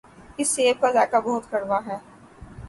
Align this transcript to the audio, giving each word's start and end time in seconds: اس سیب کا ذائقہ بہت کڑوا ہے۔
اس 0.37 0.47
سیب 0.55 0.81
کا 0.81 0.91
ذائقہ 0.91 1.19
بہت 1.25 1.43
کڑوا 1.51 1.79
ہے۔ 1.87 1.97